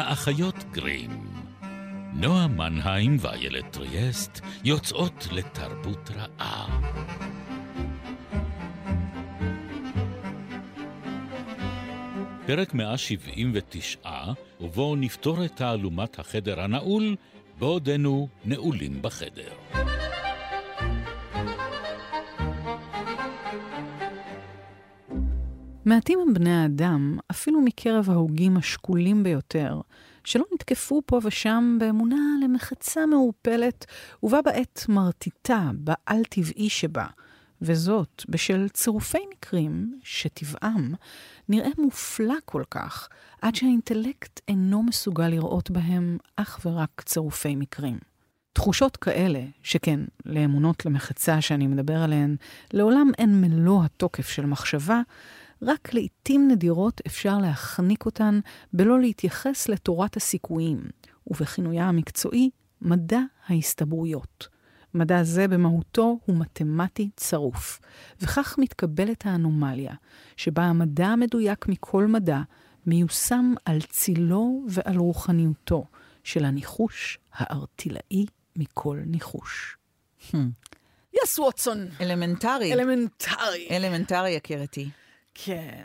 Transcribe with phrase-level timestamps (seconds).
[0.00, 1.10] האחיות גרים.
[2.12, 6.80] נועה מנהיים ואיילת טריאסט יוצאות לתרבות רעה.
[12.46, 14.10] פרק 179,
[14.60, 17.16] ובו נפתור את תעלומת החדר הנעול,
[17.58, 19.52] בעודנו נעולים בחדר.
[26.00, 29.80] מעטים הם בני האדם, אפילו מקרב ההוגים השקולים ביותר,
[30.24, 33.86] שלא נתקפו פה ושם באמונה למחצה מעורפלת,
[34.22, 37.06] ובה בעת מרטיטה בעל טבעי שבה,
[37.62, 40.94] וזאת בשל צירופי מקרים שטבעם
[41.48, 43.08] נראה מופלא כל כך,
[43.42, 47.98] עד שהאינטלקט אינו מסוגל לראות בהם אך ורק צירופי מקרים.
[48.52, 52.36] תחושות כאלה, שכן, לאמונות למחצה שאני מדבר עליהן,
[52.72, 55.00] לעולם אין מלוא התוקף של מחשבה,
[55.62, 58.40] רק לעתים נדירות אפשר להחניק אותן
[58.72, 60.84] בלא להתייחס לתורת הסיכויים,
[61.26, 62.50] ובכינויה המקצועי,
[62.82, 64.48] מדע ההסתברויות.
[64.94, 67.80] מדע זה במהותו הוא מתמטי צרוף,
[68.20, 69.94] וכך מתקבלת האנומליה,
[70.36, 72.40] שבה המדע המדויק מכל מדע
[72.86, 75.84] מיושם על צילו ועל רוחניותו
[76.24, 79.76] של הניחוש הארטילאי מכל ניחוש.
[80.30, 80.36] Hmm.
[81.22, 81.88] Yes ווטסון.
[82.00, 82.72] אלמנטרי.
[82.72, 83.68] אלמנטרי.
[83.70, 84.90] אלמנטרי, יקירתי.
[85.44, 85.84] כן.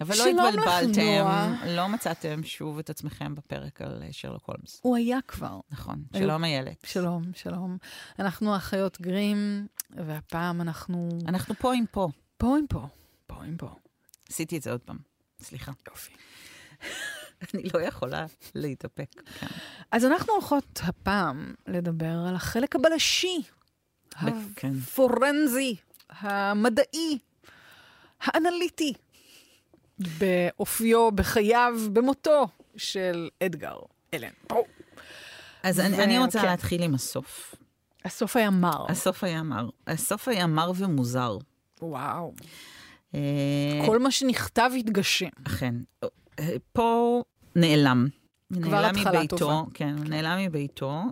[0.00, 1.24] אבל לא התבלבלתם,
[1.66, 4.80] לא מצאתם שוב את עצמכם בפרק על אה, שרלוק הולמס.
[4.82, 5.60] הוא היה כבר.
[5.70, 6.02] נכון.
[6.16, 6.86] שלום איילת.
[6.86, 7.78] שלום, שלום.
[8.18, 11.08] אנחנו אחיות גרים, והפעם אנחנו...
[11.28, 12.08] אנחנו פה עם פה.
[12.36, 12.86] פה עם פה.
[13.26, 13.70] פה עם פה.
[14.28, 14.98] עשיתי את זה עוד פעם.
[15.42, 15.72] סליחה.
[15.88, 16.12] יופי.
[17.54, 19.22] אני לא יכולה להתאפק.
[19.40, 19.46] כן.
[19.90, 23.42] אז אנחנו הולכות הפעם לדבר על החלק הבלשי,
[24.56, 24.72] כן.
[24.82, 25.76] הפורנזי,
[26.10, 27.18] המדעי,
[28.20, 28.92] האנליטי,
[29.98, 33.76] באופיו, בחייו, במותו של אדגר
[34.14, 34.30] אלן.
[35.62, 36.46] אז אני, אני רוצה כן.
[36.46, 37.54] להתחיל עם הסוף.
[38.04, 38.86] הסוף היה מר.
[38.88, 39.68] הסוף היה מר.
[39.86, 41.38] הסוף היה מר ומוזר.
[41.82, 42.32] וואו.
[43.14, 43.20] אה...
[43.86, 45.28] כל מה שנכתב התגשם.
[45.46, 45.74] אכן.
[46.72, 47.22] פה
[47.56, 48.08] נעלם.
[48.52, 49.62] כבר התחלה טובה.
[49.74, 51.02] כן, הוא נעלם מביתו,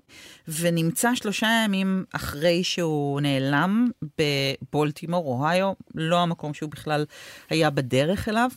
[0.49, 3.89] ונמצא שלושה ימים אחרי שהוא נעלם
[4.19, 7.05] בבולטימור, אוהיו, לא המקום שהוא בכלל
[7.51, 8.51] היה בדרך אליו,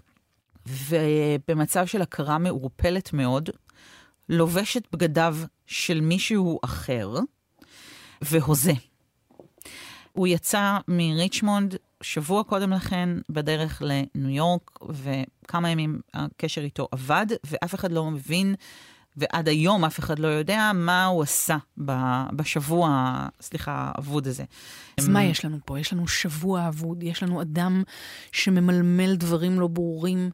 [0.68, 3.50] ובמצב של הכרה מעורפלת מאוד,
[4.30, 5.38] לובש את בגדיו
[5.68, 7.16] של מישהו אחר,
[8.22, 8.74] והוזה.
[10.12, 17.76] הוא יצא מריצ'מונד שבוע קודם לכן בדרך לניו יורק, וכמה ימים הקשר איתו עבד, ואף
[17.76, 18.56] אחד לא מבין,
[19.18, 21.58] ועד היום אף אחד לא יודע מה הוא עשה
[22.34, 24.44] בשבוע, סליחה, האבוד הזה.
[24.98, 25.80] אז מה יש לנו פה?
[25.80, 27.84] יש לנו שבוע אבוד, יש לנו אדם
[28.32, 30.30] שממלמל דברים לא ברורים,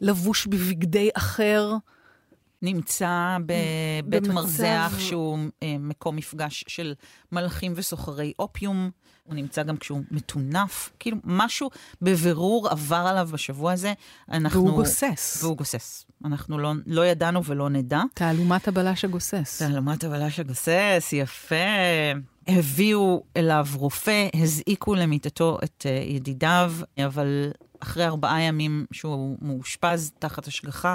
[0.00, 1.74] לבוש בבגדי אחר.
[2.62, 4.34] נמצא בבית במצב...
[4.34, 6.94] מרזח שהוא אה, מקום מפגש של
[7.32, 8.90] מלאכים וסוחרי אופיום.
[9.24, 11.70] הוא נמצא גם כשהוא מטונף, כאילו משהו
[12.02, 13.92] בבירור עבר עליו בשבוע הזה.
[14.30, 14.64] אנחנו...
[14.64, 15.38] והוא גוסס.
[15.42, 16.06] והוא גוסס.
[16.24, 18.02] אנחנו לא, לא ידענו ולא נדע.
[18.14, 19.62] תעלומת הבלש הגוסס.
[19.62, 21.54] תעלומת הבלש הגוסס, יפה.
[22.48, 26.72] הביאו אליו רופא, הזעיקו למיטתו את uh, ידידיו,
[27.06, 27.50] אבל
[27.82, 30.94] אחרי ארבעה ימים שהוא מאושפז תחת השגחה.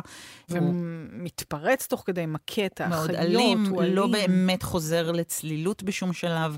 [0.49, 1.89] ומתפרץ הוא...
[1.89, 3.95] תוך כדי מכה את האחיות, מאוד אלים, הוא אלים.
[3.95, 6.57] לא באמת חוזר לצלילות בשום שלב.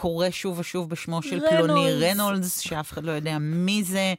[0.00, 1.64] קורא שוב ושוב בשמו של רנולדס.
[1.64, 4.14] פלוני רנולדס, שאף אחד לא יודע מי זה.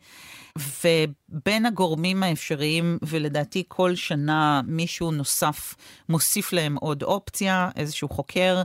[0.57, 5.75] ובין הגורמים האפשריים, ולדעתי כל שנה מישהו נוסף
[6.09, 8.61] מוסיף להם עוד אופציה, איזשהו חוקר,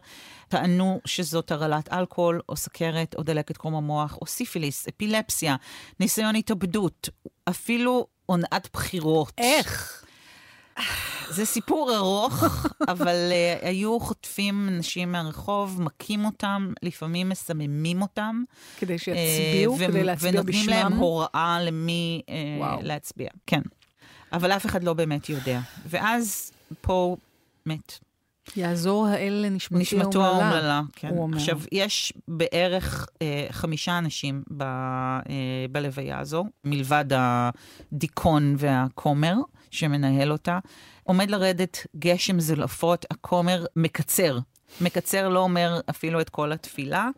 [0.49, 5.57] טענו שזאת הרעלת אלכוהול, או סכרת, או דלקת קרום המוח, או סיפיליס, אפילפסיה,
[6.01, 7.09] ניסיון התאבדות,
[7.49, 9.33] אפילו הונאת בחירות.
[9.39, 10.04] איך?
[11.29, 12.45] זה סיפור ארוך,
[12.93, 18.43] אבל uh, היו חוטפים אנשים מהרחוב, מכים אותם, לפעמים מסממים אותם.
[18.79, 20.41] כדי שיצביעו, uh, כדי להצביע בשמם.
[20.41, 22.31] ונותנים להם הוראה למי uh,
[22.83, 23.29] להצביע.
[23.47, 23.61] כן.
[24.33, 25.61] אבל אף אחד לא באמת יודע.
[25.87, 27.17] ואז פה
[27.67, 27.99] מת.
[28.57, 30.83] יעזור האל לנשמתי נשמתו האומללה.
[30.93, 31.15] כן.
[31.35, 35.23] עכשיו, יש בערך אה, חמישה אנשים ב, אה,
[35.71, 39.35] בלוויה הזו, מלבד הדיכון והכומר
[39.71, 40.59] שמנהל אותה.
[41.03, 44.39] עומד לרדת גשם זלעפות, הכומר מקצר.
[44.81, 47.09] מקצר לא אומר אפילו את כל התפילה,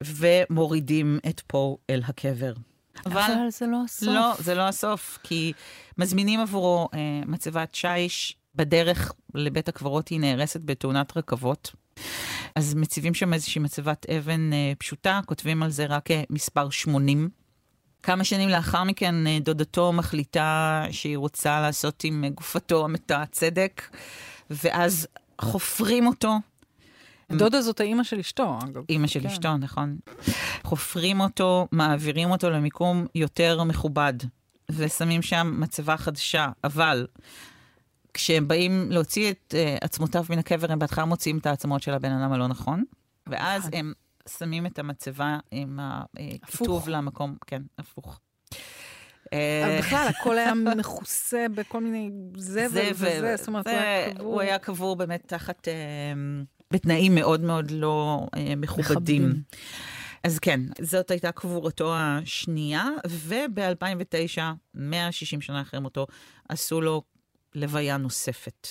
[0.00, 2.52] ומורידים את פה אל הקבר.
[3.06, 4.08] אבל, אבל זה לא הסוף.
[4.08, 5.52] לא, זה לא הסוף, כי
[5.98, 11.72] מזמינים עבורו אה, מצבת שיש בדרך לבית הקברות, היא נהרסת בתאונת רכבות.
[12.54, 17.30] אז מציבים שם איזושהי מצבת אבן אה, פשוטה, כותבים על זה רק אה, מספר 80.
[18.02, 23.82] כמה שנים לאחר מכן אה, דודתו מחליטה שהיא רוצה לעשות עם אה, גופתו המתה צדק,
[24.50, 25.06] ואז
[25.40, 26.36] חופרים אותו.
[27.32, 28.82] דודה זאת האימא של אשתו, אגב.
[28.88, 29.26] אימא של כן.
[29.26, 29.98] אשתו, נכון.
[30.64, 34.14] חופרים אותו, מעבירים אותו למיקום יותר מכובד,
[34.70, 37.06] ושמים שם מצבה חדשה, אבל
[38.14, 42.12] כשהם באים להוציא את uh, עצמותיו מן הקבר, הם בהתחלה מוציאים את העצמות של הבן
[42.12, 42.84] אדם הלא נכון,
[43.26, 43.78] ואז נכון.
[43.78, 43.92] הם
[44.38, 48.20] שמים את המצבה עם הכיתוב למקום, כן, הפוך.
[49.32, 54.26] אבל אה, בכלל, הכל היה מכוסה בכל מיני זבל וזה, זאת אומרת, הוא היה קבור.
[54.26, 55.72] הוא היה קבור באמת תחת, אה,
[56.70, 59.42] בתנאים מאוד מאוד לא אה, מכובדים.
[60.24, 64.40] אז כן, זאת הייתה קבורתו השנייה, וב-2009,
[64.74, 66.06] 160 שנה אחרי מותו,
[66.48, 67.02] עשו לו
[67.58, 68.68] לוויה נוספת.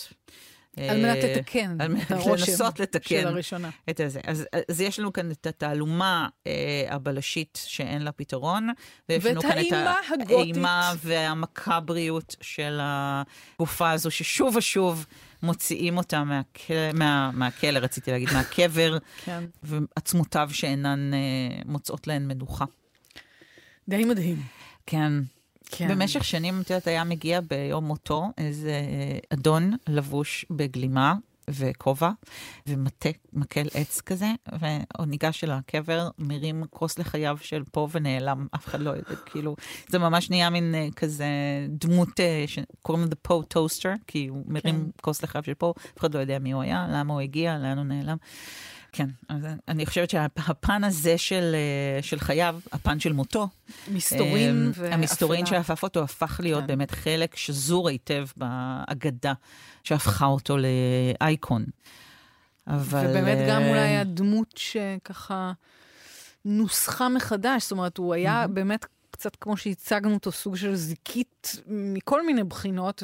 [0.77, 3.21] על מנת אה, לתקן על מנת את הרושם לנסות לתקן.
[3.21, 3.69] של הראשונה.
[3.89, 4.19] את הזה.
[4.23, 8.69] אז, אז יש לנו כאן את התעלומה אה, הבלשית שאין לה פתרון,
[9.09, 9.57] ויש לנו כאן
[10.21, 15.05] את האימה והמקבריות של הגופה הזו, ששוב ושוב
[15.43, 19.43] מוציאים אותה מהכלא, מה, מהכלא, רציתי להגיד, מהקבר, כן.
[19.63, 21.19] ועצמותיו שאינן אה,
[21.65, 22.65] מוצאות להן מנוחה.
[23.89, 24.41] די מדהים.
[24.85, 25.13] כן.
[25.71, 25.87] כן.
[25.87, 31.15] במשך שנים, את יודעת, היה מגיע ביום מותו איזה אה, אדון לבוש בגלימה
[31.49, 32.11] וכובע
[32.67, 38.67] ומטה, מקל עץ כזה, והוא ניגש אל הקבר, מרים כוס לחייו של פה ונעלם, אף
[38.67, 39.55] אחד לא יודע, כאילו,
[39.89, 41.27] זה ממש נהיה מין אה, כזה
[41.69, 45.01] דמות אה, שקוראים לזה פה טוסטר, כי הוא מרים כן.
[45.01, 47.77] כוס לחייו של פה, אף אחד לא יודע מי הוא היה, למה הוא הגיע, לאן
[47.77, 48.17] הוא נעלם.
[48.97, 53.47] כן, אז אני חושבת שהפן הזה של, אה, של חייו, הפן של מותו,
[53.87, 54.93] מסתורין אה, ואפלה.
[54.93, 56.67] המסתורין שאפף אותו הפך להיות כן.
[56.67, 59.33] באמת חלק שזור היטב באגדה
[59.83, 61.65] שהפכה אותו לאייקון.
[62.67, 63.05] אבל...
[63.09, 65.51] ובאמת גם אה, אולי הדמות שככה
[66.45, 72.25] נוסחה מחדש, זאת אומרת, הוא היה באמת קצת כמו שהצגנו אותו, סוג של זיקית מכל
[72.25, 73.03] מיני בחינות,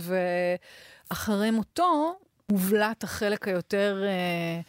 [1.11, 2.15] ואחרי מותו
[2.51, 4.03] הובלט החלק היותר...
[4.05, 4.61] אה,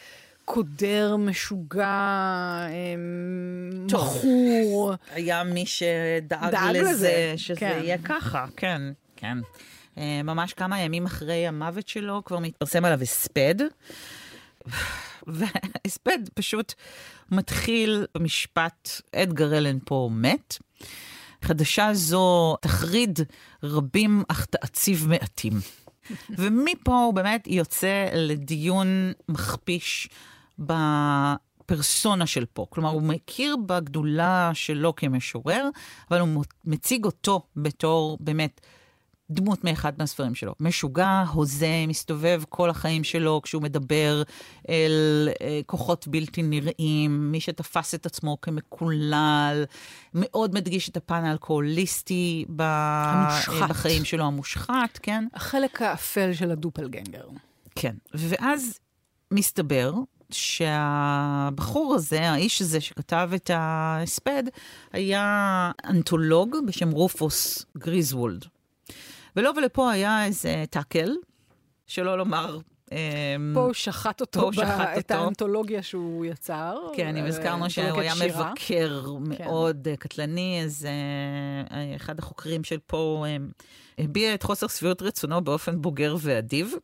[0.44, 2.66] קודר, משוגע,
[3.88, 4.16] טוב.
[4.16, 4.92] מכור.
[5.10, 7.78] היה מי שדאג דאג לזה, לזה, שזה כן.
[7.82, 8.82] יהיה ככה, כן,
[9.16, 9.38] כן.
[9.98, 13.54] אה, ממש כמה ימים אחרי המוות שלו כבר מתפרסם עליו הספד.
[15.26, 16.74] וההספד פשוט
[17.30, 20.58] מתחיל במשפט, אדגר אלן פה מת.
[21.42, 23.18] חדשה זו תחריד
[23.62, 25.52] רבים אך תעציב מעטים.
[26.38, 30.08] ומפה הוא באמת יוצא לדיון מכפיש
[30.58, 32.66] בפרסונה של פה.
[32.70, 35.68] כלומר, הוא מכיר בגדולה שלו כמשורר,
[36.10, 38.60] אבל הוא מציג אותו בתור באמת
[39.30, 40.54] דמות מאחד מהספרים שלו.
[40.60, 44.22] משוגע, הוזה, מסתובב כל החיים שלו כשהוא מדבר
[44.68, 49.64] אל אה, כוחות בלתי נראים, מי שתפס את עצמו כמקולל,
[50.14, 52.62] מאוד מדגיש את הפן האלכוהוליסטי ב...
[52.62, 53.70] המושחת.
[53.70, 55.26] בחיים שלו, המושחת, כן?
[55.34, 57.26] החלק האפל של הדופלגנגר.
[57.74, 57.94] כן.
[58.14, 58.78] ואז
[59.30, 59.92] מסתבר
[60.34, 64.42] שהבחור הזה, האיש הזה שכתב את ההספד,
[64.92, 68.44] היה אנתולוג בשם רופוס גריזוולד.
[69.36, 71.12] ולו ולפה היה איזה tackle,
[71.86, 72.58] שלא לומר...
[72.94, 75.24] אמ, פה הוא שחט אותו, פה הוא שחט את אותו.
[75.24, 76.76] האנתולוגיה שהוא יצר.
[76.96, 78.50] כן, אם אה, הזכרנו שהוא אנתולוגיית היה שירה.
[78.50, 80.86] מבקר מאוד אה, קטלני, אז
[81.70, 83.36] אה, אחד החוקרים של פה אה,
[83.98, 86.74] הביע את חוסר שביעות רצונו באופן בוגר ואדיב.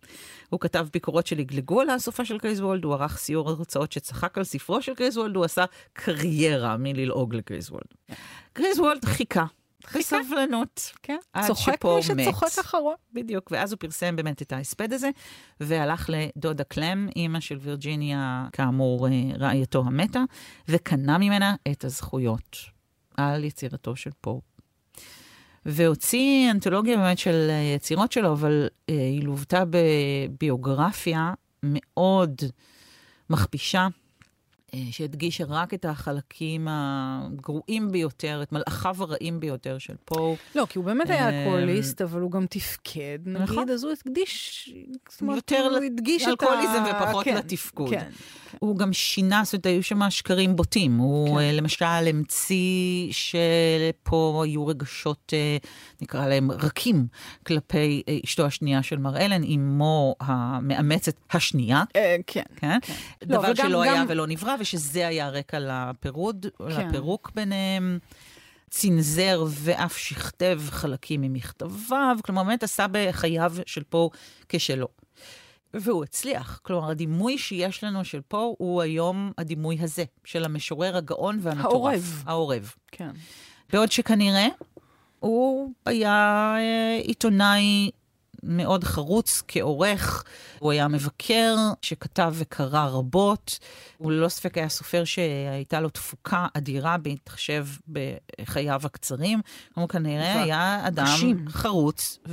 [0.50, 4.82] הוא כתב ביקורות שלגלגו על הסופה של גריזוולד, הוא ערך סיור הרצאות שצחק על ספרו
[4.82, 7.86] של גריזוולד, הוא עשה קריירה מללעוג לגריזוולד.
[8.58, 9.44] גריזוולד חיכה.
[9.94, 12.24] בסבלנות, כן, צוחק מי מת.
[12.24, 12.94] שצוחק אחרון.
[13.12, 15.10] בדיוק, ואז הוא פרסם באמת את ההספד הזה,
[15.60, 20.22] והלך לדודה קלם, אימא של וירג'יניה, כאמור, אה, רעייתו המתה,
[20.68, 22.56] וקנה ממנה את הזכויות
[23.16, 24.44] על יצירתו של פופ.
[25.66, 31.32] והוציא אנתולוגיה באמת של אה, יצירות שלו, אבל אה, היא לוותה בביוגרפיה
[31.62, 32.40] מאוד
[33.30, 33.88] מכפישה.
[34.74, 40.36] אה, שהדגישה רק את החלקים הגרועים ביותר, את מלאכיו הרעים ביותר של פה.
[40.54, 43.58] לא, כי הוא באמת היה אמ, אלכוהוליסט, אבל הוא גם תפקד, נכון.
[43.58, 44.70] נגיד, אז הוא הקדיש,
[45.08, 46.30] זאת אומרת, יותר הוא הדגיש את ה...
[46.30, 47.94] לאלכוהוליזם ופחות כן, לתפקוד.
[48.60, 48.66] כן.
[48.66, 50.96] הוא גם שינה, זאת אומרת, היו שם שקרים בוטים.
[50.98, 51.44] הוא כן.
[51.44, 55.56] אה, למשל המציא שפה היו רגשות, אה,
[56.00, 57.06] נקרא להם רכים,
[57.46, 61.82] כלפי אה, אשתו השנייה של מר אלן, אמו המאמצת השנייה.
[61.96, 62.42] אה, כן.
[62.56, 62.78] כן?
[63.22, 66.88] לא, דבר וגם- שלא היה גם- ולא נברא, ושזה היה הרקע לפירוד, כן.
[66.88, 67.98] לפירוק ביניהם.
[68.70, 74.10] צנזר ואף שכתב חלקים ממכתביו, כלומר, באמת עשה בחייו של פה
[74.48, 74.88] כשלו.
[75.74, 76.60] והוא הצליח.
[76.62, 81.72] כלומר, הדימוי שיש לנו של פה הוא היום הדימוי הזה, של המשורר הגאון והמטורף.
[81.74, 82.22] העורב.
[82.26, 82.74] העורב.
[82.92, 83.10] כן.
[83.72, 84.48] בעוד שכנראה
[85.20, 87.90] הוא היה אה, עיתונאי
[88.42, 90.24] מאוד חרוץ כעורך,
[90.58, 93.58] הוא היה מבקר שכתב וקרא רבות.
[93.98, 99.40] הוא ללא ספק היה סופר שהייתה לו תפוקה אדירה בהתחשב בחייו הקצרים.
[99.74, 101.48] הוא כנראה היה אדם קשים.
[101.48, 102.30] חרוץ כן.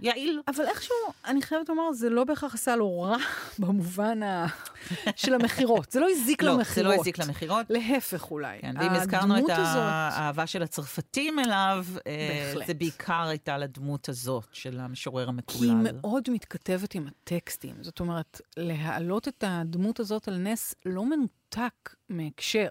[0.00, 0.40] ויעיל.
[0.48, 3.16] אבל איכשהו, אני חייבת לומר, זה לא בהכרח עשה לו רע
[3.58, 4.46] במובן ה...
[5.16, 5.92] של המכירות.
[5.92, 6.74] זה לא הזיק לא, למכירות.
[6.74, 7.66] זה לא הזיק למכירות.
[7.70, 8.58] להפך אולי.
[8.60, 9.76] כן, ואם הזכרנו את הזאת...
[9.76, 12.66] האהבה של הצרפתים אליו, אה, בהחלט.
[12.66, 15.92] זה בעיקר הייתה לדמות הזאת של המשורר כי היא המקולל.
[16.00, 17.74] מאוד מתכתבת עם הטקסטים.
[17.82, 22.70] זאת אומרת, להעלות את הדמות הזאת על נס לא מנותק מהקשר.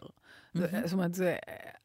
[0.54, 1.36] זה- זאת אומרת, זה,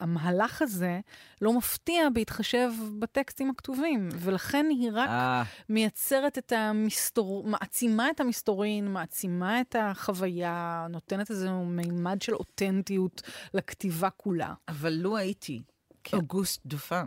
[0.00, 1.00] המהלך הזה
[1.40, 7.44] לא מפתיע בהתחשב בטקסטים הכתובים, ולכן היא רק אה, מייצרת את המסתור...
[7.48, 13.22] מעצימה את המסתורין, מעצימה את החוויה, נותנת איזה מימד של אותנטיות
[13.54, 14.54] לכתיבה כולה.
[14.68, 15.62] אבל לו הייתי
[16.04, 16.16] כן.
[16.16, 17.06] אוגוסט דופן,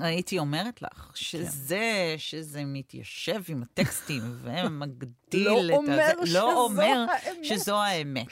[0.00, 6.64] הייתי אומרת לך שזה, שזה מתיישב עם הטקסטים ומגדיל לא את אומר הזה, שזו לא
[6.64, 7.44] אומר האמת.
[7.44, 8.26] שזו האמת.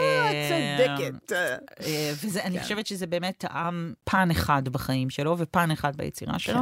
[0.00, 1.32] אה, אה, צודקת.
[1.32, 2.62] אה, וזה, אני כן.
[2.62, 6.60] חושבת שזה באמת טעם פן אחד בחיים שלו ופן אחד ביצירה שלו,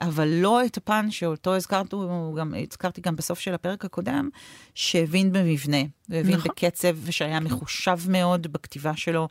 [0.00, 1.96] אבל לא את הפן שאותו הזכרתי
[2.36, 4.28] גם, הזכרתי גם בסוף של הפרק הקודם,
[4.74, 6.50] שהבין במבנה, והבין נכון.
[6.50, 9.28] בקצב, ושהיה מחושב מאוד בכתיבה שלו,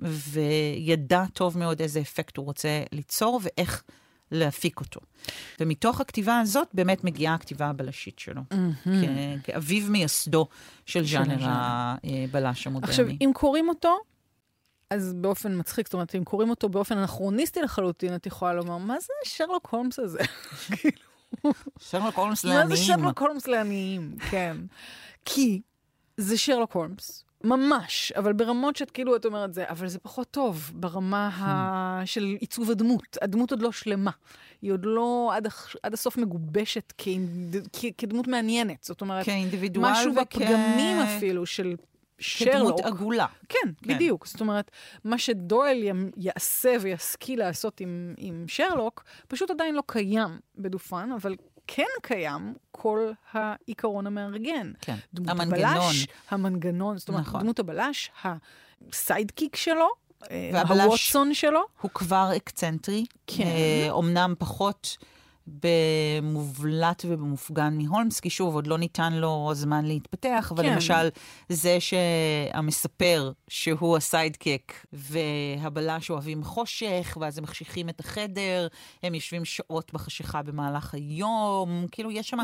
[0.00, 3.82] וידע טוב מאוד איזה אפקט הוא רוצה ליצור ואיך
[4.32, 5.00] להפיק אותו.
[5.60, 8.42] ומתוך הכתיבה הזאת באמת מגיעה הכתיבה הבלשית שלו,
[8.84, 8.88] כ-
[9.44, 10.48] כאביו מייסדו
[10.86, 11.36] של ז'אנר.
[12.04, 12.90] הבלש המודרני.
[12.90, 13.98] עכשיו, אם קוראים אותו,
[14.90, 19.00] אז באופן מצחיק, זאת אומרת, אם קוראים אותו באופן אנכרוניסטי לחלוטין, את יכולה לומר, מה
[19.00, 20.18] זה שרלוק הולמס הזה?
[21.90, 22.76] שרלוק הולמס מה זה לעניים.
[22.84, 24.16] שרלוק הולמס לעניים?
[24.30, 24.56] כן.
[25.24, 25.60] כי
[26.16, 30.70] זה שרלוק הולמס, ממש, אבל ברמות שאת כאילו, את אומרת זה, אבל זה פחות טוב
[30.74, 32.06] ברמה ה...
[32.06, 33.16] של עיצוב הדמות.
[33.22, 34.10] הדמות עוד לא שלמה.
[34.62, 37.84] היא עוד לא עד, הח- עד הסוף מגובשת כאינד- כ...
[37.98, 38.82] כדמות מעניינת.
[38.84, 41.74] זאת אומרת, כאינדיבידואל משהו וכ- בפגמים אפילו של
[42.18, 42.54] שרלוק.
[42.54, 43.26] כדמות עגולה.
[43.48, 43.94] כן, כן.
[43.94, 44.26] בדיוק.
[44.26, 44.70] זאת אומרת,
[45.04, 51.36] מה שדואל י- יעשה וישכיל לעשות עם, עם שרלוק, פשוט עדיין לא קיים בדופן, אבל
[51.74, 54.72] כן קיים כל העיקרון המארגן.
[54.80, 54.96] כן.
[55.14, 55.64] דמות המנגנון.
[55.76, 57.40] הבלש, המנגנון, זאת אומרת, נכון.
[57.40, 59.88] דמות הבלש, ה sidekick שלו,
[60.30, 63.04] אה, והבלש- הווטסון שלו, הוא כבר אקסצנטרי.
[63.26, 63.42] כן.
[63.44, 64.96] אה, אומנם פחות
[65.46, 70.72] במובלט ובמופגן מהולמס, כי שוב, עוד לא ניתן לו זמן להתפתח, אבל כן.
[70.72, 71.08] למשל,
[71.48, 78.68] זה שהמספר שהוא ה sidekick והבלש אוהבים חושך, ואז הם מחשיכים את החדר,
[79.02, 82.38] הם יושבים שעות בחשיכה במהלך היום, כאילו, יש שם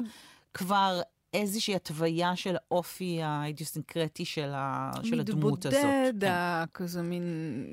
[0.54, 1.00] כבר...
[1.34, 4.90] איזושהי התוויה של האופי האידיוסינקרטי של, ה...
[5.02, 5.78] של הדמות הזאת.
[5.78, 7.22] מתבודד, כן, ה- כזה מין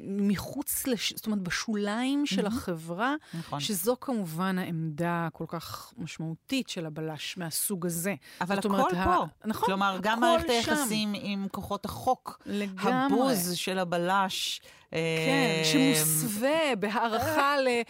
[0.06, 1.14] מחוץ, לש...
[1.16, 3.60] זאת אומרת, בשוליים של החברה, נכון.
[3.60, 8.16] שזו כמובן העמדה הכל כך משמעותית של הבלש מהסוג הזה.
[8.42, 9.26] אבל הכל אומרת, ה- פה.
[9.46, 10.50] נכון, כלומר, גם מערכת.
[10.50, 12.42] היחסים עם כוחות החוק.
[12.46, 12.92] לגמרי.
[12.94, 14.62] הבוז של הבלש.
[14.96, 16.50] כן, אה, שמוסווה
[16.80, 17.82] בהערכה ל-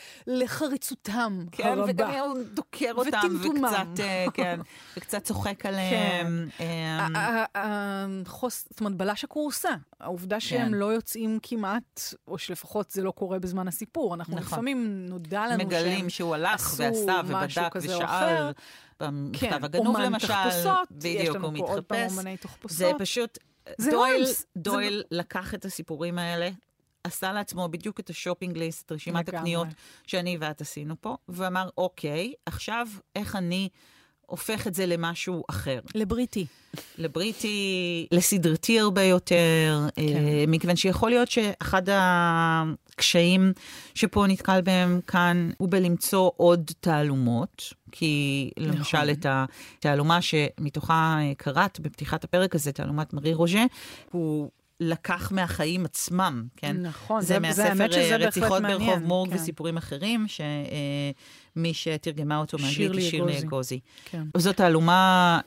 [0.43, 1.83] לחריצותם כן, הרבה.
[1.87, 3.27] וגם הוא דוקר אותם.
[3.41, 4.59] וקצת, אה, כן,
[4.97, 6.47] וקצת צוחק עליהם.
[6.59, 6.65] אה,
[6.99, 9.69] ה- ה- ה- החוס- זאת אומרת, בלש הכורסה.
[9.99, 10.73] העובדה שהם כן.
[10.73, 14.13] לא יוצאים כמעט, או שלפחות זה לא קורה בזמן הסיפור.
[14.15, 14.47] אנחנו נכון.
[14.47, 15.67] לפעמים נודע לנו שהם...
[15.67, 18.51] מגלים שהוא הלך ועשה ובדק ושאל.
[18.99, 22.11] במכתב כן, הגנוב למשל, תחפושות, בדיוק, הוא מתחפש.
[22.69, 23.37] זה פשוט,
[23.81, 24.39] דויל, הולמס.
[24.39, 26.49] זה- דויל לקח את הסיפורים האלה,
[27.05, 29.39] עשה לעצמו בדיוק את ה shopping list, רשימת לגמרי.
[29.39, 29.67] הקניות
[30.07, 33.69] שאני ואת עשינו פה, ואמר, אוקיי, עכשיו איך אני
[34.25, 35.79] הופך את זה למשהו אחר.
[35.95, 36.45] לבריטי.
[36.97, 40.03] לבריטי, לסדרתי הרבה יותר, כן.
[40.47, 43.53] מכיוון שיכול להיות שאחד הקשיים
[43.95, 49.09] שפה נתקל בהם כאן הוא בלמצוא עוד תעלומות, כי למשל נכון.
[49.09, 49.25] את
[49.79, 53.65] התעלומה שמתוכה אה, קראת בפתיחת הפרק הזה, תעלומת מארי רוז'ה,
[54.11, 54.51] הוא...
[54.79, 56.77] לקח מהחיים עצמם, כן?
[56.81, 57.39] נכון, זה, זה- זה
[57.73, 59.35] מהספר שזה אה, רציחות מעניין, ברחוב מורג כן.
[59.35, 63.79] וסיפורים אחרים, שמי שתרגמה אותו מאנגלית היא שירלי אגוזי.
[64.05, 64.23] כן.
[64.37, 65.39] זו תעלומה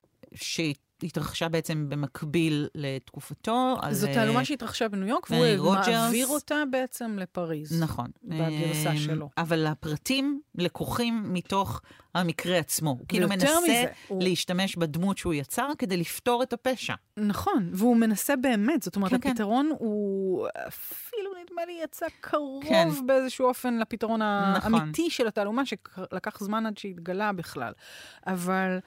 [1.02, 3.76] שהתרחשה בעצם במקביל לתקופתו.
[3.90, 5.88] זו אה, תעלומה שהתרחשה בניו יורק, והוא רוג'רס.
[5.88, 7.82] מעביר אותה בעצם לפריז.
[7.82, 8.06] נכון.
[8.24, 9.30] בגרסה אה, שלו.
[9.38, 11.80] אבל הפרטים לקוחים מתוך
[12.14, 12.90] המקרה עצמו.
[12.90, 16.94] הוא כאילו מנסה מזה, הוא- להשתמש בדמות שהוא יצר כדי לפתור את הפשע.
[17.16, 19.30] נכון, והוא מנסה באמת, זאת אומרת, כן, כן.
[19.30, 22.88] הפתרון הוא אפילו, נדמה לי, יצא קרוב כן.
[23.06, 24.22] באיזשהו אופן לפתרון
[24.56, 24.74] נכון.
[24.74, 27.72] האמיתי של התעלומה, שלקח זמן עד שהתגלה בכלל.
[28.26, 28.78] אבל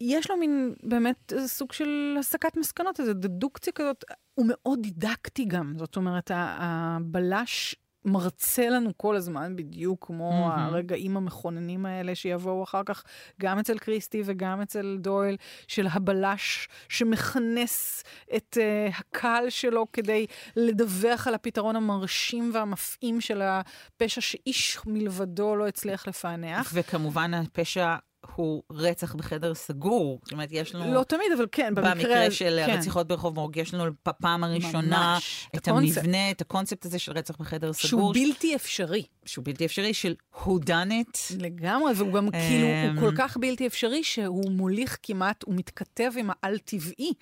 [0.00, 4.04] יש לו מין, באמת, סוג של הסקת מסקנות, איזו דדוקציה כזאת.
[4.34, 10.60] הוא מאוד דידקטי גם, זאת אומרת, הבלש מרצה לנו כל הזמן, בדיוק כמו mm-hmm.
[10.60, 13.04] הרגעים המכוננים האלה שיבואו אחר כך,
[13.40, 15.36] גם אצל קריסטי וגם אצל דויל,
[15.68, 18.04] של הבלש שמכנס
[18.36, 25.66] את uh, הקהל שלו כדי לדווח על הפתרון המרשים והמפעים של הפשע שאיש מלבדו לא
[25.66, 26.70] הצליח לפענח.
[26.74, 27.96] וכמובן הפשע
[28.34, 30.20] הוא רצח בחדר סגור.
[30.24, 30.94] זאת אומרת, יש לנו...
[30.94, 31.94] לא תמיד, אבל כן, במקרה...
[31.94, 32.72] במקרה של כן.
[32.72, 35.98] הרציחות ברחוב מורג, יש לנו בפעם הראשונה ממש, את הקונספט.
[35.98, 37.88] המבנה, את הקונספט הזה של רצח בחדר סגור.
[37.88, 39.02] שהוא בלתי אפשרי.
[39.24, 41.34] שהוא בלתי אפשרי, של who done it.
[41.38, 46.30] לגמרי, והוא גם כאילו, הוא כל כך בלתי אפשרי, שהוא מוליך כמעט, הוא מתכתב עם
[46.30, 47.12] העל-טבעי.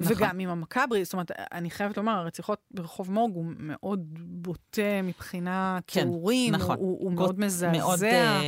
[0.00, 0.16] נכון.
[0.16, 5.78] וגם עם המכברי, זאת אומרת, אני חייבת לומר, הרציחות ברחוב מורג הוא מאוד בוטה מבחינה
[5.86, 6.76] כן, כיעורים, נכון.
[6.78, 7.72] הוא, הוא מאוד מזעזע.
[7.72, 8.40] מאוד אה,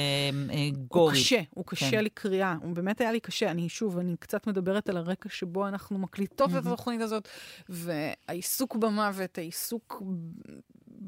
[0.51, 1.15] אה, גורי.
[1.15, 2.05] הוא קשה, הוא קשה כן.
[2.05, 3.51] לקריאה, הוא באמת היה לי קשה.
[3.51, 6.59] אני שוב, אני קצת מדברת על הרקע שבו אנחנו מקליטות mm-hmm.
[6.59, 7.29] את התוכנית הזאת,
[7.69, 10.03] והעיסוק במוות, העיסוק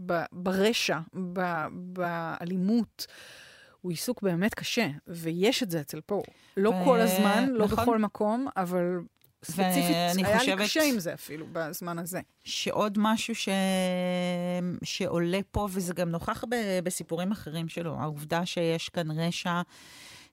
[0.06, 0.98] ב, ברשע,
[1.32, 1.40] ב,
[1.72, 3.06] באלימות.
[3.80, 6.22] הוא עיסוק באמת קשה, ויש את זה אצל פה.
[6.56, 6.84] לא ו...
[6.84, 7.84] כל הזמן, לא נכון.
[7.84, 8.98] בכל מקום, אבל
[9.44, 9.96] ספציפית,
[10.26, 12.20] היה לי קשה עם זה אפילו בזמן הזה.
[12.44, 13.48] שעוד משהו ש...
[14.84, 16.54] שעולה פה, וזה גם נוכח ב...
[16.84, 19.62] בסיפורים אחרים שלו, העובדה שיש כאן רשע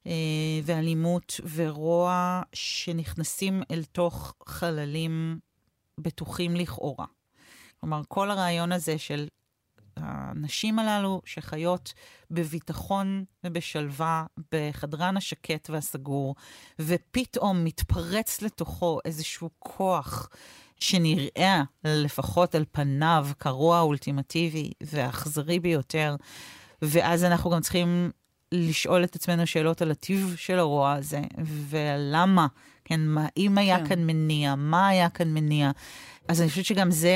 [0.08, 0.12] אה,
[0.64, 5.40] ואלימות ורוע שנכנסים אל תוך חללים
[5.98, 7.06] בטוחים לכאורה.
[7.80, 9.28] כלומר, כל הרעיון הזה של
[9.98, 11.94] הנשים הללו שחיות
[12.32, 16.36] בביטחון ובשלווה בחדרן השקט והסגור,
[16.80, 20.30] ופתאום מתפרץ לתוכו איזשהו כוח
[20.80, 26.16] שנראה, לפחות על פניו, כרוע האולטימטיבי והאכזרי ביותר,
[26.82, 28.12] ואז אנחנו גם צריכים
[28.52, 32.48] לשאול את עצמנו שאלות על הטיב של הרוע הזה, ולמה,
[32.86, 33.88] כן, מה, אם היה כן.
[33.88, 35.72] כאן מניע, מה היה כאן מניע.
[36.28, 37.16] אז אני חושבת שגם זה,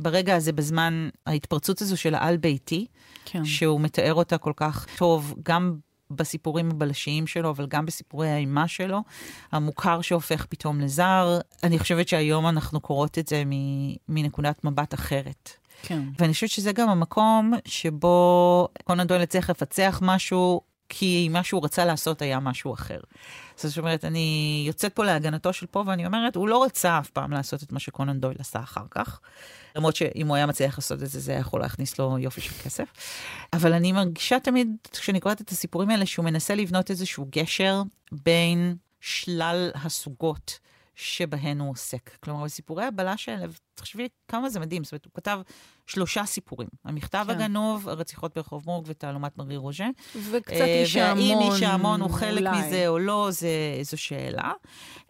[0.00, 2.86] ברגע הזה, בזמן ההתפרצות הזו של העל-ביתי,
[3.24, 3.44] כן.
[3.44, 5.74] שהוא מתאר אותה כל כך טוב, גם
[6.10, 9.00] בסיפורים הבלשיים שלו, אבל גם בסיפורי האימה שלו,
[9.52, 11.38] המוכר שהופך פתאום לזר.
[11.62, 13.42] אני חושבת שהיום אנחנו קוראות את זה
[14.08, 15.50] מנקודת מבט אחרת.
[15.82, 16.02] כן.
[16.18, 21.84] ואני חושבת שזה גם המקום שבו קונן דויל הצליח לפצח משהו כי מה שהוא רצה
[21.84, 22.98] לעשות היה משהו אחר.
[23.56, 27.32] זאת אומרת, אני יוצאת פה להגנתו של פה ואני אומרת, הוא לא רצה אף פעם
[27.32, 29.20] לעשות את מה שקונן דויל עשה אחר כך.
[29.76, 32.88] למרות שאם הוא היה מצליח לעשות את זה, זה יכול להכניס לו יופי של כסף.
[33.52, 38.76] אבל אני מרגישה תמיד, כשאני קוראת את הסיפורים האלה, שהוא מנסה לבנות איזשהו גשר בין
[39.00, 40.58] שלל הסוגות
[40.94, 42.10] שבהן הוא עוסק.
[42.20, 45.40] כלומר, בסיפורי הבלש האלה, תחשבי כמה זה מדהים, זאת אומרת, הוא כתב
[45.86, 46.68] שלושה סיפורים.
[46.84, 47.30] המכתב כן.
[47.30, 49.86] הגנוב, הרציחות ברחוב מורג ותעלומת מרי רוז'ה.
[50.30, 52.66] וקצת אה, איש ההמון, והאם איש ההמון הוא חלק אולי.
[52.66, 53.48] מזה או לא, זה,
[53.82, 54.52] זו שאלה.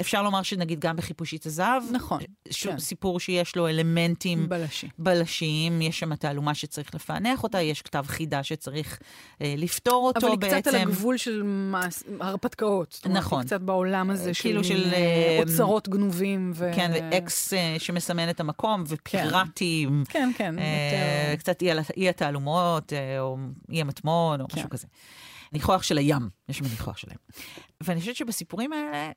[0.00, 2.66] אפשר לומר שנגיד גם בחיפושית הזהב, נכון, ש...
[2.66, 2.78] כן.
[2.78, 4.88] סיפור שיש לו אלמנטים בלשי.
[4.98, 8.98] בלשיים, יש שם תעלומה שצריך לפענח אותה, יש כתב חידה שצריך
[9.40, 10.46] אה, לפתור אותו אבל בעצם.
[10.46, 12.04] אבל היא קצת על הגבול של מס...
[12.20, 13.00] הרפתקאות.
[13.10, 13.38] נכון.
[13.38, 14.84] היא קצת בעולם הזה אה, כאילו של...
[14.84, 16.52] של אה, אוצרות גנובים.
[16.54, 16.70] ו...
[16.74, 18.53] כן, ואקס אה, שמסמן את המקום,
[18.86, 20.04] ופיראטים.
[20.08, 20.58] כן, כן.
[20.58, 21.62] אה, קצת
[21.96, 23.36] אי התעלומות, אה, או
[23.70, 24.58] אי המטמון, או כן.
[24.58, 24.86] משהו כזה.
[25.52, 27.16] ניחוח של הים, יש שם ניחוח שלהם.
[27.80, 29.10] ואני חושבת שבסיפורים האלה,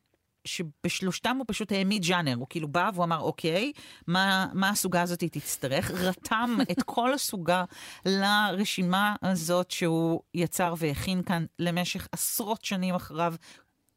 [0.48, 3.72] שבשלושתם הוא פשוט העמיד ז'אנר, הוא כאילו בא והוא אמר, אוקיי,
[4.08, 5.92] מה, מה הסוגה הזאת תצטרך?
[5.92, 7.64] רתם את כל הסוגה
[8.06, 13.34] לרשימה הזאת שהוא יצר והכין כאן למשך עשרות שנים אחריו,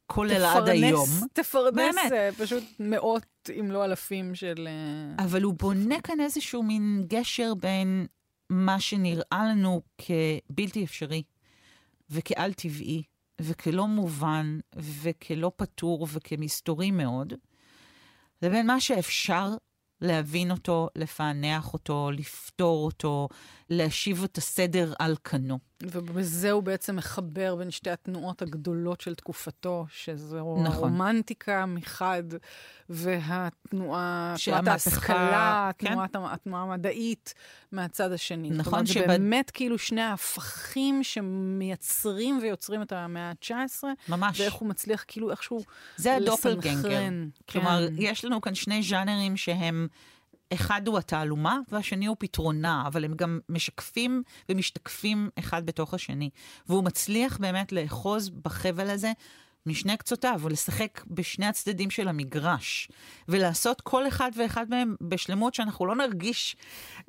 [0.07, 1.09] כולל עד היום.
[1.33, 2.13] תפרנס באמת.
[2.13, 4.69] אה, פשוט מאות, אם לא אלפים של...
[4.69, 8.07] אה, אבל הוא בונה כאן איזשהו מין גשר בין
[8.51, 11.23] מה שנראה לנו כבלתי אפשרי,
[12.11, 13.03] וכעל טבעי,
[13.41, 17.35] וכלא מובן, וכלא פתור, וכמסתורי מאוד,
[18.43, 19.55] לבין מה שאפשר
[20.01, 23.29] להבין אותו, לפענח אותו, לפתור אותו,
[23.71, 25.70] להשיב את הסדר על כנו.
[25.83, 30.67] ובזה הוא בעצם מחבר בין שתי התנועות הגדולות של תקופתו, שזו נכון.
[30.67, 32.23] הרומנטיקה מחד,
[32.89, 35.89] והתנועה, תנועת ההשכלה, כן?
[35.89, 37.35] תנועת, התנועה המדעית
[37.73, 38.51] מהצד השני.
[38.51, 38.65] נכון.
[38.65, 39.01] זאת אומרת, שבד...
[39.01, 43.85] זה באמת כאילו שני ההפכים שמייצרים ויוצרים את המאה ה-19.
[44.09, 44.41] ממש.
[44.41, 45.65] ואיך הוא מצליח כאילו איכשהו
[45.97, 46.89] זה הדופלגנגר.
[46.91, 47.15] כן.
[47.49, 49.89] כלומר, יש לנו כאן שני ז'אנרים שהם...
[50.55, 56.31] אחד הוא התעלומה והשני הוא פתרונה, אבל הם גם משקפים ומשתקפים אחד בתוך השני.
[56.69, 59.13] והוא מצליח באמת לאחוז בחבל הזה
[59.67, 62.89] משני קצותיו, ולשחק בשני הצדדים של המגרש,
[63.29, 66.57] ולעשות כל אחד ואחד מהם בשלמות שאנחנו לא נרגיש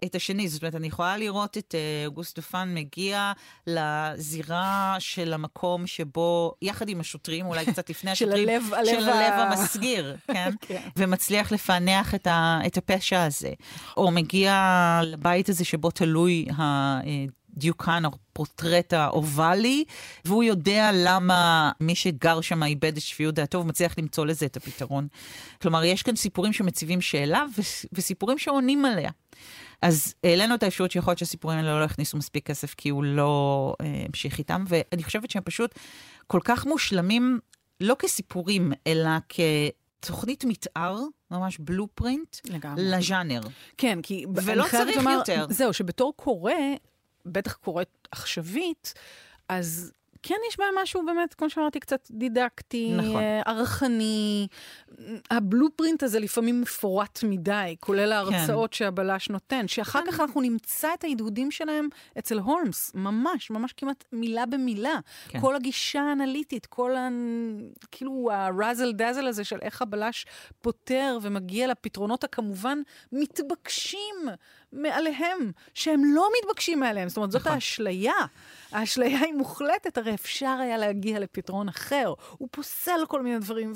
[0.06, 0.48] את השני.
[0.48, 3.32] זאת אומרת, אני יכולה לראות את אה, אוגוסט דופן מגיע
[3.68, 9.34] לזירה של המקום שבו, יחד עם השוטרים, אולי קצת לפני השוטרים, של הלב, של הלב
[9.34, 9.44] ה...
[9.44, 10.52] המסגיר, כן?
[10.62, 10.90] כן?
[10.96, 13.52] ומצליח לפענח את, ה, את הפשע הזה.
[13.98, 14.54] או מגיע
[15.04, 16.62] לבית הזה שבו תלוי ה...
[17.58, 19.84] הדיוקן, הפורטרט האובלי,
[20.26, 25.08] והוא יודע למה מי שגר שם איבד את שפיות דעתו ומצליח למצוא לזה את הפתרון.
[25.62, 27.46] כלומר, יש כאן סיפורים שמציבים שאלה
[27.94, 29.12] וסיפורים שעונים עליה.
[29.82, 33.76] אז העלינו את האפשרות שיכול להיות שהסיפורים האלה לא הכניסו מספיק כסף כי הוא לא
[33.82, 35.76] אה, המשיך איתם, ואני חושבת שהם פשוט
[36.28, 37.40] כל כך מושלמים,
[37.80, 41.00] לא כסיפורים, אלא כתוכנית מתאר,
[41.32, 42.38] ממש בלופרינט,
[42.78, 43.42] לז'אנר.
[43.78, 44.26] כן, כי...
[44.36, 45.46] ולא צריך לומר, יותר.
[45.50, 46.54] זהו, שבתור קורא,
[47.26, 48.94] בטח קוראת עכשווית,
[49.50, 53.24] אז כן יש בהם משהו באמת, כמו שאמרתי, קצת דידקטי, נכון.
[53.46, 54.48] ערכני.
[55.32, 58.78] הבלופרינט הזה לפעמים מפורט מדי, כולל ההרצאות כן.
[58.78, 60.12] שהבלש נותן, שאחר כן.
[60.12, 61.88] כך אנחנו נמצא את ההדהודים שלהם
[62.20, 65.00] אצל הולמס, ממש, ממש כמעט מילה במילה.
[65.28, 65.40] כן.
[65.42, 67.10] כל הגישה האנליטית, כל ה...
[67.92, 70.26] כאילו הראזל דאזל הזה של איך הבלש
[70.62, 72.82] פותר ומגיע לפתרונות הכמובן
[73.12, 74.16] מתבקשים
[74.74, 77.10] מעליהם, שהם לא מתבקשים מעליהם.
[77.10, 77.54] זאת אומרת, זאת נכון.
[77.54, 78.14] האשליה.
[78.72, 82.14] האשליה היא מוחלטת, הרי אפשר היה להגיע לפתרון אחר.
[82.38, 83.74] הוא פוסל כל מיני דברים,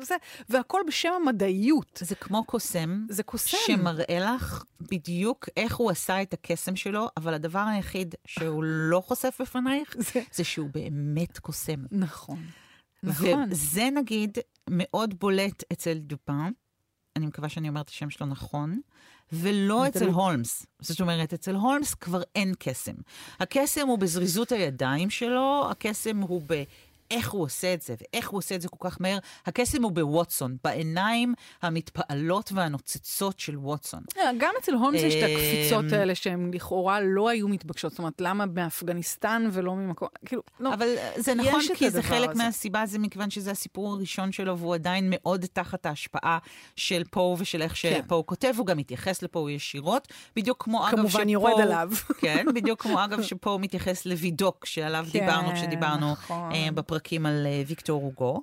[0.00, 0.16] וזה,
[0.48, 1.98] והכל בשם המדעיות.
[2.04, 3.06] זה כמו קוסם.
[3.08, 3.56] זה קוסם.
[3.66, 9.36] שמראה לך בדיוק איך הוא עשה את הקסם שלו, אבל הדבר היחיד שהוא לא חושף
[9.40, 11.84] בפנייך, זה, זה שהוא באמת קוסם.
[11.90, 12.38] נכון.
[13.02, 13.48] נכון.
[13.50, 14.38] וזה נגיד
[14.70, 16.50] מאוד בולט אצל דופן.
[17.16, 18.80] אני מקווה שאני אומרת את השם שלו נכון.
[19.32, 20.66] ולא אצל הולמס.
[20.80, 22.94] זאת אומרת, אצל הולמס כבר אין קסם.
[23.40, 26.62] הקסם הוא בזריזות הידיים שלו, הקסם הוא ב...
[27.10, 29.18] איך הוא עושה את זה, ואיך הוא עושה את זה כל כך מהר.
[29.46, 34.02] הקסם הוא בווטסון, בעיניים המתפעלות והנוצצות של ווטסון.
[34.18, 37.92] אה, גם אצל הולמס יש את אה, הקפיצות האלה שהן לכאורה לא היו מתבקשות.
[37.92, 40.74] זאת אומרת, למה מאפגניסטן ולא ממקום, כאילו, לא.
[40.74, 42.44] אבל זה נכון, כי זה חלק הזה.
[42.44, 46.38] מהסיבה, זה מכיוון שזה הסיפור הראשון שלו, והוא עדיין מאוד תחת ההשפעה
[46.76, 48.02] של פה ושל איך כן.
[48.04, 50.96] שפה הוא כותב, הוא גם מתייחס לפה ישירות, בדיוק כמו אגב שפה...
[50.96, 51.90] כמובן יורד עליו.
[52.18, 56.52] כן, בדיוק כמו אגב שפה הוא מתייחס לוידוק, שעליו כן, דיברנו כשדיברנו נכון.
[56.52, 58.42] uh, פרקים על uh, ויקטור הוגו.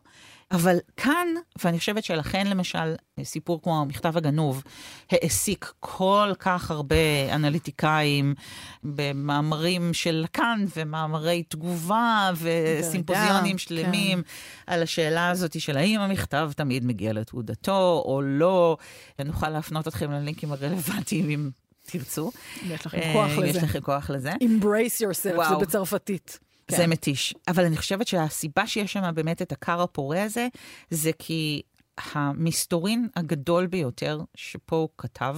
[0.52, 1.28] אבל כאן,
[1.64, 4.64] ואני חושבת שלכן למשל, סיפור כמו המכתב הגנוב
[5.12, 6.96] העסיק כל כך הרבה
[7.32, 8.36] אנליטיקאים
[8.84, 14.74] במאמרים של כאן ומאמרי תגובה וסימפוזיונים שלמים כן.
[14.74, 18.78] על השאלה הזאת של האם המכתב תמיד מגיע לתעודתו או לא.
[19.20, 21.50] אני אוכל להפנות אתכם ללינקים הרלוונטיים אם
[21.86, 22.32] תרצו.
[22.68, 23.48] יש לכם כוח לזה.
[23.48, 24.32] יש לכם כוח לזה.
[24.32, 25.50] Embrace yourself.
[25.50, 26.40] זה בצרפתית.
[26.68, 26.78] כן.
[26.78, 27.34] זה מתיש.
[27.48, 30.48] אבל אני חושבת שהסיבה שיש שם באמת את הקר הפורה הזה,
[30.90, 31.62] זה כי
[31.98, 35.38] המסתורין הגדול ביותר שפה הוא כתב,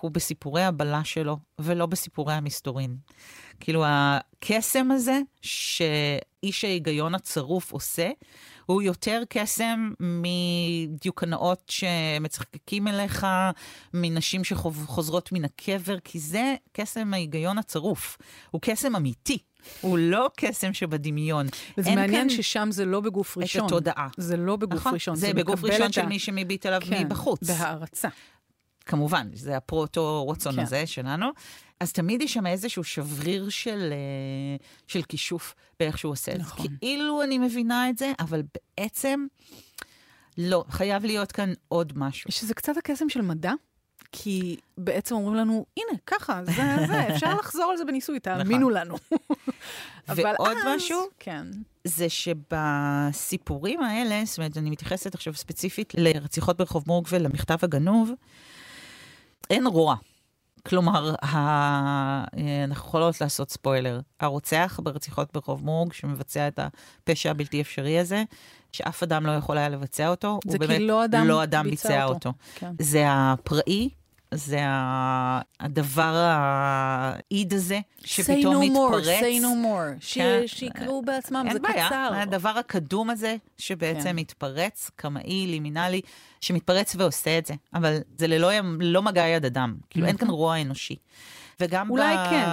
[0.00, 2.96] הוא בסיפורי הבלה שלו, ולא בסיפורי המסתורין.
[3.60, 8.10] כאילו, הקסם הזה שאיש ההיגיון הצרוף עושה,
[8.68, 13.26] הוא יותר קסם מדיוקנאות שמצחקקים אליך,
[13.94, 18.18] מנשים שחוזרות מן הקבר, כי זה קסם ההיגיון הצרוף.
[18.50, 19.38] הוא קסם אמיתי.
[19.80, 21.46] הוא לא קסם שבדמיון.
[21.78, 23.66] וזה מעניין ששם זה לא בגוף ראשון.
[23.66, 24.08] את התודעה.
[24.16, 25.16] זה לא בגוף נכון, ראשון.
[25.16, 27.42] זה, זה בגוף ראשון של מי שמביט עליו כן, מבחוץ.
[27.42, 28.08] בהערצה.
[28.86, 30.62] כמובן, זה הפרוטו ווטסון כן.
[30.62, 31.26] הזה שלנו.
[31.80, 36.66] אז תמיד יש שם איזשהו שבריר של, אה, של כישוף באיך שהוא עושה נכון.
[36.66, 36.76] את זה.
[36.80, 38.42] כאילו אני מבינה את זה, אבל
[38.78, 39.26] בעצם
[40.38, 42.32] לא, חייב להיות כאן עוד משהו.
[42.32, 43.52] שזה קצת הקסם של מדע.
[44.12, 46.52] כי בעצם אומרים לנו, הנה, ככה, זה
[46.86, 48.96] זה, אפשר לחזור על זה בניסוי, תאמינו לנו.
[50.16, 51.46] ועוד אז, משהו, כן.
[51.84, 58.10] זה שבסיפורים האלה, זאת אומרת, אני מתייחסת עכשיו ספציפית לרציחות ברחוב מורג ולמכתב הגנוב,
[59.50, 59.96] אין רוע.
[60.66, 62.24] כלומר, ה...
[62.64, 64.00] אנחנו יכולות לעשות ספוילר.
[64.20, 68.22] הרוצח ברציחות ברחוב מורג, שמבצע את הפשע הבלתי אפשרי הזה,
[68.72, 72.04] שאף אדם לא יכול היה לבצע אותו, הוא באמת לא אדם, לא אדם ביצע, ביצע
[72.04, 72.14] אותו.
[72.14, 72.32] אותו.
[72.54, 72.72] כן.
[72.78, 73.88] זה הפראי,
[74.34, 74.60] זה
[75.60, 79.04] הדבר האיד הזה, שפתאום מתפרץ.
[79.04, 80.14] say no more, say no more.
[80.14, 80.42] כן.
[80.46, 81.86] שיקראו בעצמם, זה בעיה.
[81.86, 82.04] קצר.
[82.04, 84.16] אין בעיה, הדבר הקדום הזה, שבעצם כן.
[84.16, 86.00] מתפרץ, קמאי, לימינלי,
[86.40, 87.54] שמתפרץ ועושה את זה.
[87.74, 89.76] אבל זה ללא לא מגע יד אדם.
[89.90, 90.96] כאילו, אין כאן רוע אנושי.
[91.60, 92.30] וגם אולי ב...
[92.30, 92.46] כן,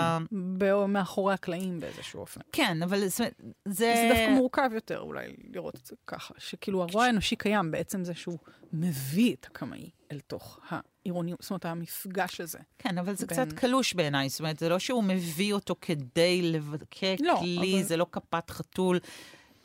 [0.57, 0.85] ב...
[0.85, 2.41] מאחורי הקלעים באיזשהו אופן.
[2.51, 3.27] כן, אבל זה...
[3.65, 8.13] זה דווקא מורכב יותר אולי לראות את זה ככה, שכאילו הרוע האנושי קיים בעצם זה
[8.13, 8.37] שהוא
[8.73, 10.59] מביא את הקמאי אל תוך
[11.05, 12.59] העירוניות, זאת אומרת, המפגש הזה.
[12.79, 13.37] כן, אבל זה בין...
[13.37, 17.83] קצת קלוש בעיניי, זאת אומרת, זה לא שהוא מביא אותו כדי לבקר לא, כלי, אבל...
[17.83, 18.99] זה לא כפת חתול.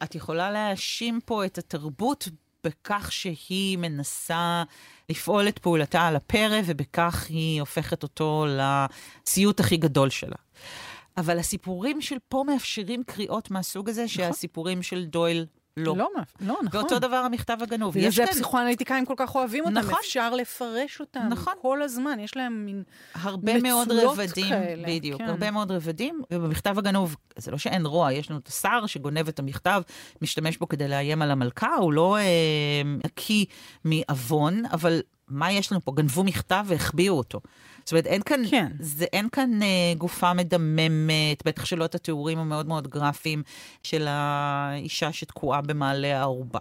[0.03, 2.29] את יכולה להאשים פה את התרבות
[2.64, 4.62] בכך שהיא מנסה
[5.09, 10.37] לפעול את פעולתה על הפרא, ובכך היא הופכת אותו לסיוט הכי גדול שלה.
[11.16, 14.14] אבל הסיפורים של פה מאפשרים קריאות מהסוג הזה, נכון.
[14.14, 15.96] שהסיפורים של דויל לא.
[15.96, 16.09] לא,
[16.40, 16.66] לא, נכון.
[16.72, 17.94] ואותו דבר המכתב הגנוב.
[17.94, 19.98] בגלל יש זה כאן הפסיכואנליטיקאים כל כך אוהבים אותם, נכון.
[20.00, 21.52] אפשר לפרש אותם נכון.
[21.62, 22.83] כל הזמן, יש להם מין...
[23.14, 25.28] הרבה מאוד רבדים, כאלה, בדיוק, כן.
[25.28, 29.38] הרבה מאוד רבדים, ובמכתב הגנוב, זה לא שאין רוע, יש לנו את השר שגונב את
[29.38, 29.83] המכתב,
[30.22, 32.22] משתמש בו כדי לאיים על המלכה, הוא לא אה,
[33.04, 33.44] נקי
[33.85, 35.92] מעוון, אבל מה יש לנו פה?
[35.92, 37.40] גנבו מכתב והחביאו אותו.
[37.90, 38.72] זאת אומרת, אין כאן, כן.
[38.81, 43.42] זה, אין כאן אה, גופה מדממת, בטח שלא את התיאורים המאוד מאוד גרפיים
[43.83, 46.61] של האישה שתקועה במעלה הערובה.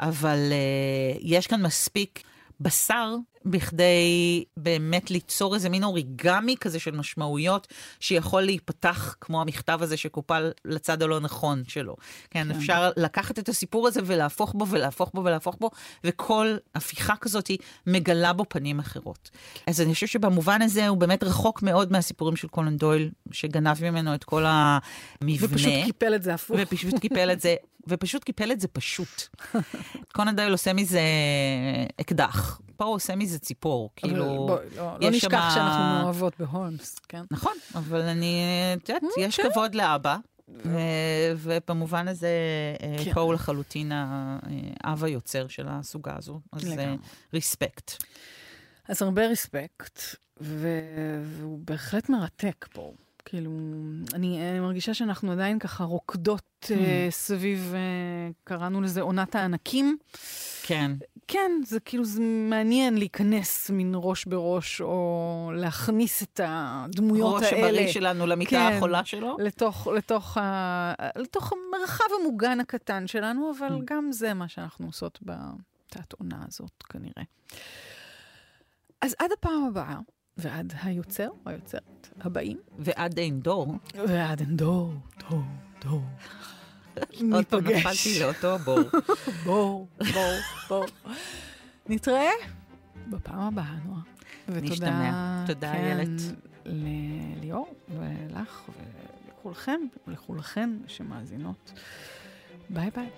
[0.00, 2.22] אבל uh, יש כאן מספיק
[2.60, 3.14] בשר
[3.46, 7.66] בכדי באמת ליצור איזה מין אוריגמי כזה של משמעויות
[8.00, 11.96] שיכול להיפתח כמו המכתב הזה שקופל לצד הלא נכון שלו.
[12.30, 15.70] כן, כן, אפשר לקחת את הסיפור הזה ולהפוך בו ולהפוך בו ולהפוך בו,
[16.04, 17.50] וכל הפיכה כזאת
[17.86, 19.30] מגלה בו פנים אחרות.
[19.66, 24.14] אז אני חושבת שבמובן הזה הוא באמת רחוק מאוד מהסיפורים של קולן דויל, שגנב ממנו
[24.14, 25.36] את כל המבנה.
[25.40, 26.56] ופשוט קיפל את זה הפוך.
[26.60, 27.54] ופשוט קיפל את זה,
[27.88, 29.22] ופשוט קיפל את זה פשוט.
[30.14, 31.00] קונן דויל עושה מזה
[32.00, 34.24] אקדח, פה הוא עושה מזה ציפור, כאילו...
[34.46, 37.22] בואי, לא, לא יש נשכח שמה- שאנחנו מאוהבות בהולמס, כן?
[37.30, 38.40] נכון, אבל אני,
[38.82, 39.52] את יודעת, יש אוקיי.
[39.52, 40.16] כבוד לאבא.
[40.66, 42.28] אה, ובמובן הזה,
[42.82, 43.12] אה, כן.
[43.14, 43.92] פה הוא לחלוטין
[44.84, 46.96] האב היוצר של הסוגה הזו, אז לגמרי.
[47.34, 48.02] ריספקט.
[48.88, 50.00] אז הרבה רספקט,
[50.40, 50.78] ו-
[51.24, 52.92] והוא בהחלט מרתק פה.
[53.32, 53.50] כאילו,
[54.14, 56.66] אני, אני מרגישה שאנחנו עדיין ככה רוקדות Hmm.
[56.66, 56.70] uh,
[57.10, 59.98] סביב, uh, קראנו לזה עונת הענקים.
[60.62, 60.90] כן,
[61.28, 67.68] כן, זה כאילו, זה מעניין להיכנס מין ראש בראש, או להכניס את הדמויות ראש האלה.
[67.68, 68.76] הבריא שלנו למיטה כן.
[68.76, 69.36] החולה שלו.
[69.38, 70.94] לתוך, לתוך, ה...
[71.16, 73.82] לתוך המרחב המוגן הקטן שלנו, אבל Mm.
[73.84, 77.22] גם זה מה שאנחנו עושות בתת עונה הזאת, כנראה.
[79.00, 79.96] אז עד הפעם הבאה,
[80.36, 84.94] ועד היוצר, או היוצרת הבאים, ועד אין דור, ועד אין דור,
[85.30, 85.42] דור,
[85.84, 86.02] דור.
[87.32, 87.86] עוד פעם ניפגש.
[87.86, 88.80] נפלתי לאותו בור.
[89.44, 90.36] בואו, בואו,
[90.68, 90.84] בואו.
[91.88, 92.30] נתראה
[93.10, 94.00] בפעם הבאה, נועה.
[94.48, 95.44] ותודה.
[95.46, 96.22] תודה, כן, איילת.
[96.64, 101.72] לליאור ולך ולכולכם, לכולכן שמאזינות.
[102.70, 103.10] ביי ביי.